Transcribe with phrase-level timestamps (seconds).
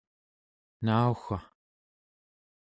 [0.83, 1.37] nauwa